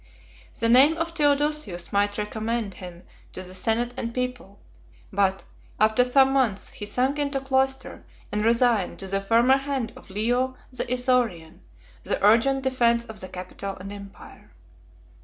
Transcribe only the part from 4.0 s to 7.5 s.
people; but, after some months, he sunk into a